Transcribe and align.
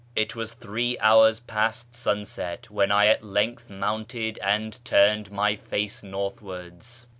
It 0.15 0.35
was 0.35 0.55
three 0.55 0.97
hours 0.97 1.39
past 1.41 1.93
sunset 1.95 2.71
when 2.71 2.91
I 2.91 3.05
at 3.05 3.23
length 3.23 3.69
mounted 3.69 4.39
and 4.39 4.83
turned 4.83 5.31
my 5.31 5.55
face 5.55 6.01
northwards. 6.01 7.05